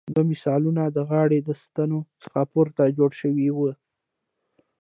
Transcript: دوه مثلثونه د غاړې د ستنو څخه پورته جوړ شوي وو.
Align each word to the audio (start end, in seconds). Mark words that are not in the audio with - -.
دوه 0.15 0.25
مثلثونه 0.31 0.83
د 0.95 0.97
غاړې 1.09 1.39
د 1.43 1.49
ستنو 1.61 1.99
څخه 2.23 2.41
پورته 2.51 2.83
جوړ 2.97 3.11
شوي 3.21 3.47
وو. 3.53 3.69